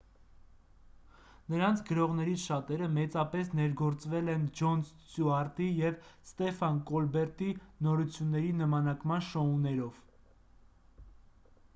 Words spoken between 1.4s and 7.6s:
նրանց գրողներից շատերը մեծապես ներգործվել են ջոն ստյուարտի և ստեֆան կոլբերտի